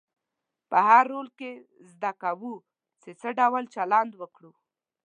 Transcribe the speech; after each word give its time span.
په 0.69 0.77
هر 0.87 1.03
رول 1.13 1.27
کې 1.39 1.51
زده 1.91 2.11
کوو 2.21 2.53
چې 3.01 3.09
څه 3.21 3.27
ډول 3.39 3.63
چلند 3.75 4.11
وکړو. 4.21 4.51